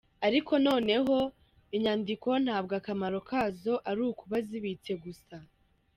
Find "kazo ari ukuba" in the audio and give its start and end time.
3.29-4.37